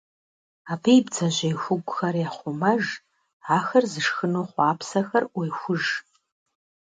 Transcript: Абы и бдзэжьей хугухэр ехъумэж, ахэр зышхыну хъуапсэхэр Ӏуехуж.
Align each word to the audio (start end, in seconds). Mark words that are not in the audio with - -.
Абы 0.71 0.91
и 0.97 1.01
бдзэжьей 1.05 1.55
хугухэр 1.61 2.15
ехъумэж, 2.27 2.83
ахэр 3.55 3.83
зышхыну 3.91 4.45
хъуапсэхэр 4.51 5.23
Ӏуехуж. 5.31 5.83